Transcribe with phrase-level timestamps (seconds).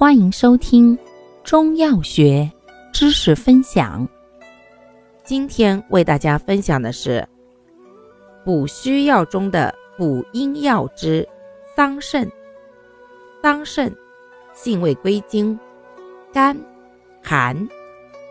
[0.00, 0.98] 欢迎收听
[1.44, 2.50] 中药学
[2.90, 4.08] 知识分享。
[5.24, 7.28] 今天为大家分享的是
[8.42, 11.28] 补虚药中的补阴药之
[11.76, 12.26] 桑葚。
[13.42, 13.92] 桑葚
[14.54, 15.60] 性味归经：
[16.32, 16.58] 甘、
[17.22, 17.68] 寒，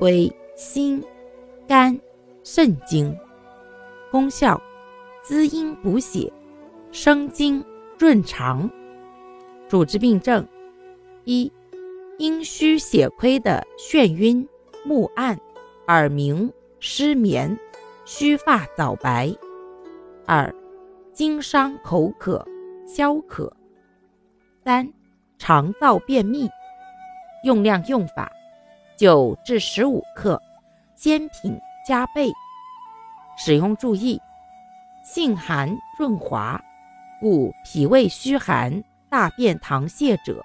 [0.00, 1.00] 归心、
[1.68, 1.96] 肝、
[2.42, 3.16] 肾经。
[4.10, 4.60] 功效：
[5.22, 6.28] 滋阴补血，
[6.90, 7.64] 生津
[8.00, 8.68] 润肠。
[9.68, 10.44] 主治病症。
[11.24, 11.52] 一、
[12.18, 14.48] 阴虚血亏的眩晕、
[14.84, 15.38] 目暗、
[15.86, 17.56] 耳鸣、失眠、
[18.04, 19.36] 须发早白；
[20.26, 20.52] 二、
[21.12, 22.44] 经伤口渴、
[22.86, 23.48] 消渴；
[24.64, 24.92] 三、
[25.38, 26.48] 肠燥便秘。
[27.44, 28.30] 用量用法：
[28.96, 30.40] 九至十五克，
[30.96, 32.32] 煎品加倍。
[33.36, 34.20] 使用注意：
[35.04, 36.60] 性寒润滑，
[37.20, 40.44] 故脾胃虚寒、大便溏泻者。